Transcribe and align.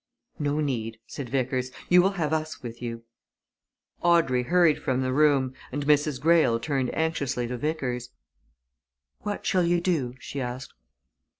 "No 0.39 0.59
need!" 0.61 0.97
said 1.05 1.29
Vickers. 1.29 1.69
"You 1.87 2.01
will 2.01 2.13
have 2.13 2.33
us 2.33 2.63
with 2.63 2.81
you." 2.81 3.03
Audrey 4.01 4.41
hurried 4.41 4.81
from 4.81 5.03
the 5.03 5.13
room, 5.13 5.53
and 5.71 5.85
Mrs. 5.85 6.19
Greyle 6.19 6.59
turned 6.59 6.89
anxiously 6.97 7.45
to 7.45 7.55
Vickers. 7.55 8.09
"What 9.19 9.45
shall 9.45 9.63
you 9.63 9.79
do?" 9.79 10.15
she 10.17 10.41
asked. 10.41 10.73